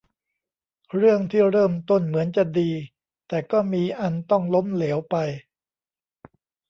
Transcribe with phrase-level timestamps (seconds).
[0.95, 2.69] เรื่องที่เริ่มต้นเหมือนจะดี
[3.27, 5.15] แต่ก็มีอันต้องล้มเหลวไป